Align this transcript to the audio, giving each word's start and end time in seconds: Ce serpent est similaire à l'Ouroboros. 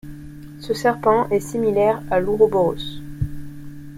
Ce 0.61 0.73
serpent 0.73 1.29
est 1.29 1.39
similaire 1.39 2.01
à 2.09 2.19
l'Ouroboros. 2.19 2.97